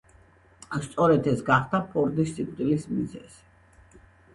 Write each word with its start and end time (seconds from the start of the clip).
სწორედ 0.85 1.29
ეს 1.33 1.45
გახდა 1.51 1.83
ფორდის 1.95 2.35
სიკვდილის 2.41 2.91
მიზეზი. 2.99 4.07